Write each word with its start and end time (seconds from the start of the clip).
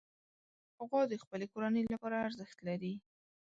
غوا 0.87 1.01
د 1.09 1.13
خپلې 1.23 1.45
کورنۍ 1.53 1.83
لپاره 1.93 2.23
ارزښت 2.27 2.57
لري. 2.67 2.93